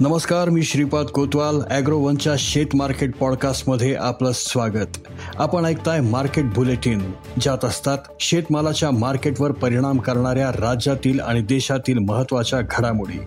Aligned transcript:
नमस्कार 0.00 0.48
मी 0.48 0.62
श्रीपाद 0.62 1.06
कोतवाल 1.06 1.60
ॲग्रोवनच्या 1.70 2.32
शेत 2.38 2.66
मार्केट 2.74 3.16
पॉडकास्टमध्ये 3.16 3.94
आपलं 3.94 4.32
स्वागत. 4.34 4.98
आपण 5.36 5.64
ऐकताय 5.64 6.00
मार्केट 6.00 6.44
बुलेटिन 6.44 7.12
ज्यात 7.40 7.64
असतात 7.64 7.98
शेतमालाच्या 8.20 8.90
मार्केटवर 8.90 9.52
परिणाम 9.52 9.98
करणाऱ्या 9.98 10.50
राज्यातील 10.52 11.20
आणि 11.20 11.40
देशातील 11.40 11.98
महत्त्वाच्या 11.98 12.60
घडामोडी. 12.60 13.18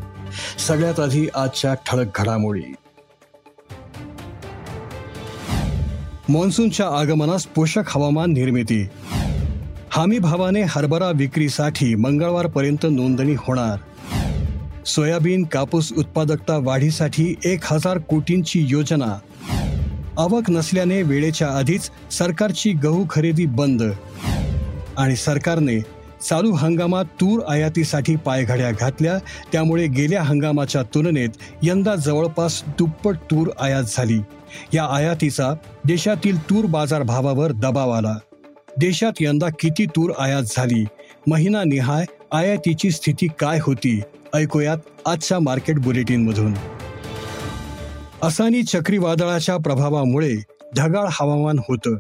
सगळ्यात 0.67 0.99
आधी 0.99 1.27
आजच्या 1.35 1.73
ठळक 1.73 2.07
घडामोडी. 2.15 2.73
मान्सूनच्या 6.29 6.87
आगमनास 6.87 7.45
पोषक 7.45 7.83
हवामान 7.87 8.33
निर्मिती. 8.33 8.87
हमी 9.91 10.19
भावाने 10.19 10.61
हरभरा 10.61 11.11
विक्रीसाठी 11.15 11.95
मंगळवारपर्यंत 11.95 12.85
नोंदणी 12.91 13.33
होणार. 13.37 13.77
सोयाबीन 14.89 15.43
कापूस 15.43 15.93
उत्पादकता 15.97 16.57
वाढीसाठी 16.57 17.35
एक 17.45 17.59
हजार 17.63 17.97
कोटींची 17.97 18.65
योजना. 18.69 19.19
आवक 20.17 20.49
नसल्याने 20.49 21.01
वेळेच्या 21.01 21.47
आधीच 21.47 21.89
सरकारची 22.11 22.71
गहू 22.71 23.05
खरेदी 23.09 23.45
बंद. 23.45 23.83
आणि 24.97 25.15
सरकारने 25.15 25.79
चालू 26.29 26.51
हंगामात 26.51 27.05
तूर 27.05 27.41
आयातीसाठी 27.49 28.15
पायघड्या 28.15 28.71
घातल्या 28.71 29.17
त्यामुळे 29.51 29.87
गेल्या 29.87 30.23
हंगामाच्या 30.23 30.83
तुलनेत 30.83 31.29
यंदा 31.63 31.95
जवळपास 31.95 32.63
दुप्पट 32.67 33.15
तूर 33.15 33.47
आयात 33.61 33.83
झाली. 33.87 34.19
या 34.73 34.85
आयातीचा 34.85 35.53
देशातील 35.85 36.43
तूर 36.43 36.65
बाजार 36.65 37.03
भावावर 37.03 37.51
दबाव 37.51 37.89
आला. 37.89 38.15
देशात 38.77 39.13
यंदा 39.21 39.47
किती 39.59 39.85
तूर 39.85 40.11
आयात 40.19 40.43
झाली? 40.43 40.85
महिना 41.27 41.63
निहाय 41.63 42.05
आयातीची 42.33 42.91
स्थिती 42.91 43.27
काय 43.39 43.59
होती 43.61 44.01
ऐकूयात 44.33 44.77
आजच्या 45.05 45.39
मार्केट 45.39 45.79
बुलेटिनमधून. 45.79 46.53
असानी 48.23 48.63
चक्रीवादळाच्या 48.63 49.57
प्रभावामुळे 49.57 50.35
ढगाळ 50.77 51.07
हवामान 51.11 51.59
होतं. 51.59 51.95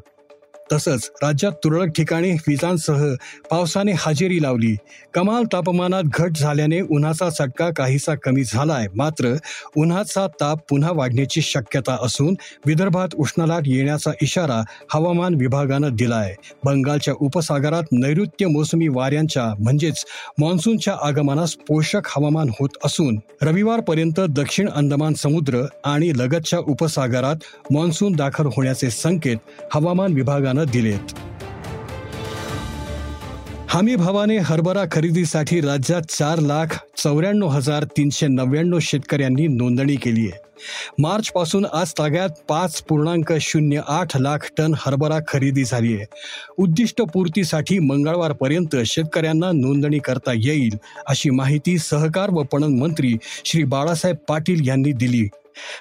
तसंच 0.71 1.09
राज्यात 1.23 1.51
तुरळक 1.63 1.91
ठिकाणी 1.95 2.31
विजांसह 2.47 3.03
पावसाने 3.51 3.91
हजेरी 3.99 4.41
लावली. 4.41 4.75
कमाल 5.13 5.43
तापमानात 5.53 6.03
घट 6.13 6.37
झाल्याने 6.37 6.79
उन्हाचा 6.81 7.29
चटका 7.29 7.69
काहीसा 7.77 8.15
कमी 8.15 8.43
झालाय. 8.43 8.87
मात्र 8.95 9.33
उन्हाचा 9.77 10.25
ताप 10.41 10.59
पुन्हा 10.69 10.91
वाढण्याची 10.91 11.41
शक्यता 11.41 11.97
असून 12.01 12.35
विदर्भात 12.65 13.15
उष्णलाट 13.15 13.67
येण्याचा 13.67 14.11
इशारा 14.21 14.61
हवामान 14.93 15.35
विभागानं 15.35 15.95
दिलाय. 15.95 16.33
बंगालच्या 16.63 17.13
उपसागरात 17.19 17.83
नैऋत्य 17.91 18.45
मोसमी 18.47 18.87
वाऱ्यांच्या 18.87 19.43
म्हणजेच 19.59 20.05
मान्सूनच्या 20.39 20.95
आगमनास 21.01 21.53
पोषक 21.67 22.07
हवामान 22.07 22.49
होत 22.59 22.77
असून 22.85 23.19
रविवारपर्यंत 23.41 24.19
दक्षिण 24.29 24.69
अंदमान 24.69 25.13
समुद्र 25.13 25.61
आणि 25.85 26.11
लगतच्या 26.15 26.59
उपसागरात 26.59 27.35
मान्सून 27.71 28.13
दाखल 28.13 28.45
होण्याचे 28.45 28.89
संकेत 28.89 29.37
हवामान 29.73 30.13
विभागानं 30.13 30.58
दिलेत. 30.63 31.13
हमी 33.69 33.95
भावाने 33.95 34.37
हरभरा 34.37 34.83
खरेदीसाठी 34.91 35.61
राज्यात 35.61 36.01
चार 36.01 36.39
लाख 36.39 36.65
चौऱ्याण्णव 36.97 37.47
हजार 37.47 37.83
तीनशे 37.83 38.27
नव्याण्णव 38.27 38.79
शेतकऱ्यांनी 38.81 39.47
नोंदणी 39.47 39.95
केली 39.95 40.27
आहे. 40.27 40.49
मार्च 40.99 41.31
पासून 41.31 41.65
आज 41.73 41.91
ताग्यात 41.91 42.29
पाच 42.49 42.81
पूर्णांक 42.81 43.33
शून्य 43.41 43.81
आठ 43.87 44.17
लाख 44.17 44.37
टन 44.57 44.73
हरभरा 44.77 45.19
खरेदी 45.27 45.63
झाली 45.63 45.93
आहे. 45.95 46.05
उद्दिष्ट 46.57 47.01
पूर्तीसाठी 47.01 47.79
मंगळवारपर्यंत 47.79 48.75
शेतकऱ्यांना 48.85 49.51
नोंदणी 49.51 49.99
करता 49.99 50.31
येईल 50.35 50.75
अशी 51.07 51.29
माहिती 51.29 51.77
सहकार 51.77 52.29
व 52.29 52.43
पणन 52.43 52.79
मंत्री 52.79 53.17
श्री 53.45 53.63
बाळासाहेब 53.63 54.17
पाटील 54.27 54.67
यांनी 54.67 54.91
दिली. 54.91 55.27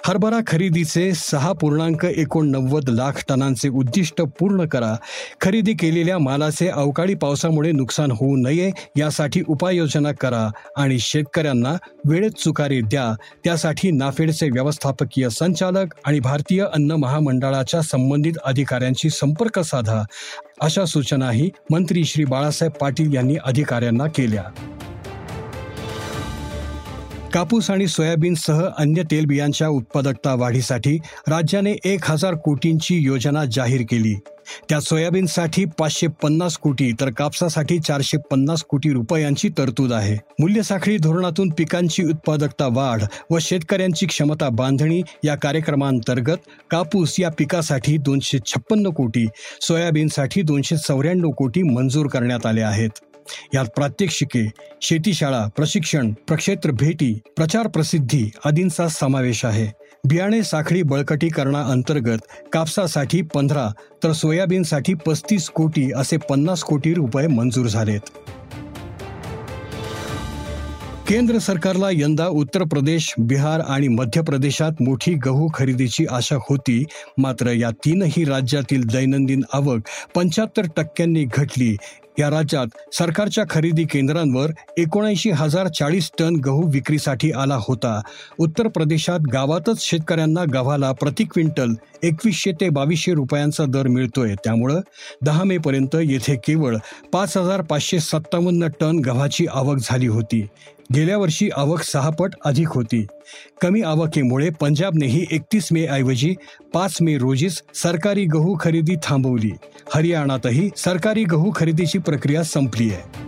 हरभरा 0.04 0.38
खरेदीचे 0.46 1.12
सहा 1.14 1.52
पूर्णांक 1.52 2.04
एकोणनव्वद 2.04 2.88
लाख 2.88 3.24
टनांचे 3.28 3.68
उद्दिष्ट 3.68 4.22
पूर्ण 4.38 4.66
करा. 4.66 4.94
खरेदी 5.40 5.72
केलेल्या 5.72 6.18
मालाचे 6.18 6.68
अवकाळी 6.68 7.14
पावसामुळे 7.14 7.72
नुकसान 7.72 8.10
होऊ 8.10 8.36
नये 8.36 8.70
यासाठी 8.96 9.42
उपाययोजना 9.48 10.12
करा 10.12 10.50
आणि 10.76 10.98
शेतकऱ्यांना 10.98 11.74
वेळेत 12.04 12.30
चुकारे 12.30 12.80
द्या. 12.80 13.14
त्यासाठी 13.44 13.90
नाफेडचे 13.90 14.48
व्यवस्थापकीय 14.50 15.28
संचालक 15.28 15.94
आणि 16.04 16.20
भारतीय 16.20 16.64
अन्न 16.74 16.92
महामंडळाच्या 16.92 17.82
संबंधित 17.82 18.32
अधिकाऱ्यांशी 18.44 19.10
संपर्क 19.10 19.58
साधा. 19.58 20.02
अशा 20.60 20.84
सूचनाही 20.84 21.50
मंत्री 21.70 22.04
श्री 22.04 22.24
बाळासाहेब 22.24 22.72
पाटील 22.72 23.14
यांनी 23.14 23.36
अधिकाऱ्यांना 23.44 24.06
केल्या. 24.06 24.44
कापूस 27.34 27.70
आणि 27.70 27.86
सोयाबीनसह 27.86 28.60
अन्य 28.78 29.02
तेलबियांच्या 29.10 29.68
उत्पादकता 29.68 30.34
वाढीसाठी 30.34 30.96
राज्याने 31.28 31.74
एक 31.84 32.10
हजार 32.10 32.34
कोटींची 32.34 32.96
योजना 32.96 33.44
जाहीर 33.52 33.82
केली. 33.90 34.14
त्यात 34.68 34.80
सोयाबीनसाठी 34.80 35.64
पाचशे 35.78 36.06
पन्नास 36.22 36.56
कोटी 36.58 36.90
तर 37.00 37.10
कापसासाठी 37.10 37.78
चारशे 37.78 38.18
पन्नास 38.30 38.62
कोटी 38.62 38.92
रुपयांची 38.92 39.48
तरतूद 39.58 39.92
आहे. 39.92 40.16
मूल्यसाखळी 40.40 40.96
धोरणातून 40.96 41.48
पिकांची 41.48 42.04
उत्पादकता 42.04 42.66
वाढ 42.66 43.02
व 43.30 43.38
शेतकऱ्यांची 43.40 44.06
क्षमता 44.06 44.48
बांधणी 44.48 45.02
या 45.24 45.34
कार्यक्रमांतर्गत 45.34 46.48
कापूस 46.70 47.16
या 47.18 47.30
पिकासाठी 47.38 47.96
दोनशे 47.98 48.38
छप्पन्न 48.46 48.90
कोटी 48.90 49.26
सोयाबीनसाठी 49.60 50.42
दोनशे 50.42 50.76
चौऱ्याण्णव 50.76 51.30
कोटी 51.30 51.62
मंजूर 51.62 52.06
करण्यात 52.06 52.46
आले 52.46 52.60
आहेत. 52.60 52.90
यात 53.54 53.64
प्रात्यक्षिके 53.76 54.48
शेतीशाळा 54.82 55.46
प्रशिक्षण 55.56 56.12
प्रक्षेत्र 56.28 56.70
भेटी 56.70 57.18
प्रचार 57.36 57.66
प्रसिद्धी 57.66 58.30
आदींचा 58.44 58.88
समावेश 58.88 59.44
आहे. 59.44 59.66
बियाणे 60.04 60.42
साखळी 60.42 60.82
बळकटीकरणा 60.82 61.62
अंतर्गत 61.62 62.18
कापसासाठी 62.52 63.22
पंधरा 63.22 63.68
तर 64.04 64.12
सोयाबीनसाठी 64.12 64.94
पस्तीस 64.94 65.48
कोटी 65.48 65.92
असे 65.92 66.16
पन्नास 66.16 66.62
कोटी 66.62 66.94
रुपये 66.94 67.26
मंजूर 67.26 67.66
झालेत. 67.66 68.00
केंद्र 71.08 71.38
सरकारला 71.38 71.88
यंदा 71.92 72.26
उत्तर 72.26 72.62
प्रदेश 72.62 73.14
बिहार 73.18 73.60
आणि 73.60 73.88
मध्य 73.88 74.20
प्रदेशात 74.20 74.82
मोठी 74.82 75.14
गहू 75.14 75.48
खरेदीची 75.54 76.06
आशा 76.10 76.36
होती 76.36 76.84
मात्र 77.18 77.52
या 77.52 77.70
तीनही 77.70 78.24
राज्यातील 78.24 78.84
दैनंदिन 78.84 79.42
आवक 79.52 79.88
पंच्याहत्तर 80.14 80.62
टक्क्यांनी 80.76 81.24
घटली. 81.24 81.76
या 82.18 82.28
राज्यात 82.30 82.94
सरकारच्या 82.94 83.44
खरेदी 83.50 83.84
केंद्रांवर 83.84 84.50
एकोणऐंशी 84.78 85.30
हजार 85.30 85.68
चाळीस 85.68 86.10
टन 86.18 86.36
गहू 86.36 86.70
विक्रीसाठी 86.70 87.30
आला 87.32 87.58
होता. 87.60 88.00
उत्तर 88.38 88.68
प्रदेशात 88.68 89.20
गावातच 89.32 89.82
शेतकऱ्यांना 89.82 90.44
गव्हाला 90.54 90.92
प्रति 90.92 91.24
क्विंटल 91.24 91.74
एकवीसशे 92.02 92.52
ते 92.52 92.68
बावीसशे 92.68 93.14
रुपयांचा 93.14 93.64
दर 93.68 93.88
मिळतोय. 93.88 94.34
त्यामुळं 94.44 94.80
दहा 95.24 95.44
मे 95.44 95.58
पर्यंत 95.58 95.94
येथे 95.94 96.34
केवळ 96.36 96.76
पाच 97.12 97.36
हजार 97.36 97.62
पाचशे 97.62 98.00
सत्तावन्न 98.00 98.66
टन 98.80 98.98
गव्हाची 98.98 99.46
आवक 99.46 99.76
झाली 99.82 100.06
होती. 100.06 100.46
गेल्या 100.94 101.16
वर्षी 101.18 101.48
आवक 101.56 101.82
सहा 101.82 102.10
पट 102.10 102.34
अधिक 102.44 102.68
होती. 102.68 103.06
कमी 103.60 103.82
आवकेमुळे 103.82 104.48
पंजाबनेही 104.60 105.26
एकतीस 105.30 105.68
मे 105.72 105.86
ऐवजी 105.86 106.34
पाच 106.74 106.96
मे 107.00 107.18
रोजीच 107.18 107.62
सरकारी 107.74 108.24
गहू 108.24 108.56
खरेदी 108.60 108.94
थांबवली. 109.02 109.50
हरियाणातही 109.94 110.70
सरकारी 110.76 111.24
गहू 111.24 111.52
खरेदीची 111.54 111.98
प्रक्रिया 111.98 112.42
संपली 112.42 112.90
आहे. 112.90 113.26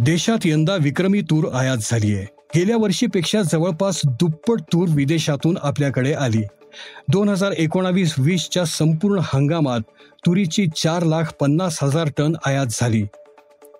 देशात 0.00 0.38
यंदा 0.44 0.76
विक्रमी 0.80 1.20
तूर 1.20 1.52
आयात 1.54 1.76
झाली 1.82 2.14
आहे 2.14 2.26
गेल्या 2.56 2.76
वर्षीपेक्षा 2.76 3.42
जवळपास 3.42 4.00
दुप्पट 4.06 4.60
तूर 4.60 4.88
विदेशातून 4.88 5.58
आपल्याकडे 5.62 6.12
आली. 6.12 6.42
दोन 7.08 7.28
हजार 7.28 7.52
एकोणावीस 7.52 8.14
वीसच्या 8.18 8.64
संपूर्ण 8.64 9.20
हंगामात 9.24 9.80
तुरीची 10.26 10.66
चार 10.76 11.02
लाख 11.02 11.32
पन्नास 11.40 11.78
हजार 11.82 12.08
टन 12.16 12.32
आयात 12.46 12.66
झाली. 12.70 13.04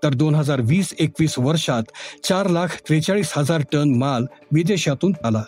तर 0.03 0.15
दोन 0.15 0.35
हजार 0.35 0.61
वीस 0.61 0.95
एकवीस 0.99 1.35
वर्षात 1.39 1.83
चार 2.25 2.49
लाख 2.49 2.67
त्रेचाळीस 2.89 3.33
हजार 3.37 3.63
टन 3.73 3.95
माल 3.95 4.25
विदेशातून 4.53 5.13
आला. 5.25 5.43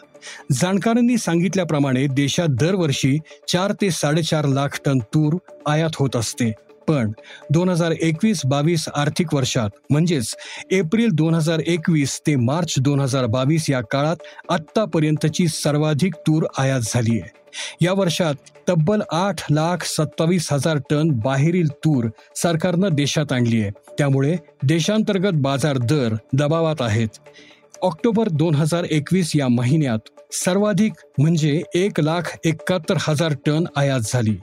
जाणकारांनी 0.52 1.19
सांगितल्याप्रमाणे 1.19 2.06
देशात 2.06 2.48
दरवर्षी 2.48 3.19
चार 3.48 3.72
ते 3.72 3.90
साडेचार 3.90 4.44
लाख 4.44 4.69
टन 4.84 4.98
तूर 4.98 5.37
आयात 5.66 5.90
होत 5.94 6.16
असते. 6.16 6.52
पण 6.88 7.12
दोन 7.50 7.69
हजार 7.69 7.91
एकवीस 7.91 8.41
बावीस 8.44 8.88
आर्थिक 8.94 9.35
वर्षात 9.35 9.71
म्हणजेच 9.91 10.35
एप्रिल 10.71 11.09
दोन 11.12 11.35
हजार 11.35 11.59
एकवीस 11.67 12.21
ते 12.27 12.37
मार्च 12.37 12.75
दोन 12.79 13.00
हजार 13.00 13.27
बावीस 13.27 13.71
या 13.71 13.81
काळात 13.81 14.17
आत्तापर्यंतची 14.49 15.49
सर्वाधिक 15.49 16.15
तूर 16.15 16.47
आयात 16.59 16.81
झाली 16.81 17.21
आहे. 17.21 17.31
या 17.81 17.93
वर्षात 17.93 18.35
तब्बल 18.69 19.00
आठ 19.12 19.41
लाख 19.50 19.85
सत्तावीस 19.85 20.53
हजार 20.53 20.79
टन 20.91 21.11
बाहेरील 21.11 21.69
तूर 21.69 22.09
सरकारनं 22.37 22.89
देशात 22.93 23.32
आणली 23.32 23.61
आहे. 23.62 23.71
त्यामुळे 23.99 24.37
देशांतर्गत 24.62 25.41
बाजार 25.43 25.79
दर 25.79 26.15
दबावात 26.32 26.82
आहेत. 26.82 27.09
ऑक्टोबर 27.82 28.29
दोन 28.29 28.55
हजार 28.55 28.85
एकवीस 28.85 29.32
या 29.37 29.49
महिन्यात 29.49 29.99
सर्वाधिक 30.32 30.93
म्हणजे 31.19 31.62
एक 31.75 32.00
लाख 32.00 32.37
एकाहत्तर 32.44 32.97
हजार 33.00 33.35
टन 33.47 33.65
आयात 33.77 34.00
झाली. 34.05 34.37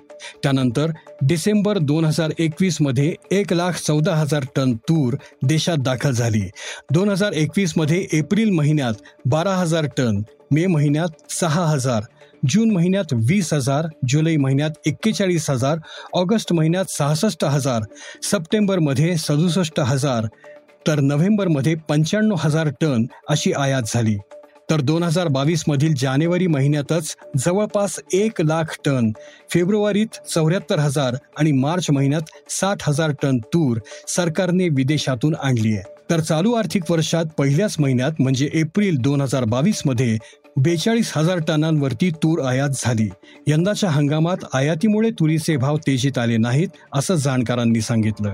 त्यानंतर 0.44 0.92
डिसेंबर 1.22 1.78
दोन 1.78 2.06
हजार 2.06 2.32
एकवीसमध्ये 2.40 3.16
एक 3.32 3.54
लाख 3.54 3.72
चौदा 3.78 4.16
हजार 4.16 4.46
टन 4.56 4.74
तूर 4.90 5.16
देशात 5.44 5.78
दाखल 5.78 6.12
झाली. 6.12 6.50
दोन 6.92 7.10
हजार 7.10 7.32
एकवीसमध्ये 7.32 8.06
एप्रिल 8.14 8.50
महिन्यात 8.52 8.94
बारा 9.26 9.56
हजार 9.56 9.86
टन 9.98 10.22
मे 10.52 10.66
महिन्यात 10.68 11.32
सहा 11.32 11.66
हजार 11.66 12.02
जून 12.50 12.72
महिन्यात 12.72 13.14
वीस 13.28 13.54
हजार 13.54 13.88
जुलै 14.10 14.36
महिन्यात 14.38 14.72
एक्केचाळीस 14.86 15.50
हजार 15.50 15.78
ऑगस्ट 16.14 16.54
महिन्यात 16.54 16.92
सहासष्ट 16.92 17.44
हजार 17.44 17.82
सप्टेंबरमध्ये 18.24 19.16
सदुसष्ट 19.18 19.80
हजार 19.80 20.28
तर 20.88 21.00
नोव्हेंबरमध्ये 21.00 21.76
पंच्याण्णव 21.90 22.36
हजार 22.40 22.70
टन 22.82 23.06
अशी 23.30 23.52
आयात 23.52 23.84
झाली. 23.86 24.18
तर 24.74 24.82
दोन 24.82 25.04
हजार 25.04 25.28
बावीस 25.28 25.64
मधील 25.68 25.94
जानेवारी 25.94 26.46
महिन्यातच 26.48 27.16
जवळपास 27.38 28.00
एक 28.14 28.42
लाख 28.42 28.76
टन 28.86 29.12
फेब्रुवारीत 29.54 30.16
चौऱ्याहत्तर 30.30 30.80
हजार 30.80 31.16
आणि 31.40 31.52
मार्च 31.52 31.90
महिन्यात 31.92 32.32
साठ 32.50 32.88
हजार 32.88 33.12
टन 33.22 33.38
तूर 33.54 33.80
सरकारने 34.08 34.70
विदेशातून 34.70 35.36
आणली 35.36 35.76
आहे. 35.76 35.84
तर 36.10 36.20
चालू 36.20 36.54
आर्थिक 36.54 36.92
वर्षात 36.92 37.26
पहिल्याच 37.38 37.76
महिन्यात 37.80 38.12
म्हणजे 38.20 38.50
एप्रिल 38.54 38.98
दोन 38.98 39.22
हजार 39.22 39.46
बावीसमध्ये 39.46 40.18
बेचाळीस 40.58 41.12
हजार 41.16 41.40
टनांवरती 41.48 42.10
तूर 42.24 42.46
आयात 42.46 42.70
झाली. 42.76 43.10
यंदाच्या 43.48 43.90
हंगामात 43.90 44.46
आयातीमुळे 44.54 45.10
तुरीचे 45.10 45.58
भाव 45.58 45.78
तेजीत 45.78 46.18
आले 46.18 46.38
नाहीत 46.38 46.70
असं 46.94 47.16
जाणकारांनी 47.16 47.82
सांगितलं. 47.82 48.34